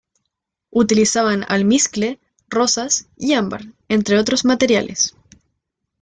[0.71, 2.19] Utilizaban almizcle,
[2.49, 5.15] rosas y ámbar, entre otros materiales.